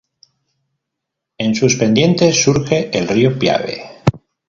En 1.37 1.53
sus 1.53 1.75
pendientes 1.75 2.41
surge 2.41 2.89
el 2.97 3.07
río 3.07 3.37
Piave. 3.37 3.83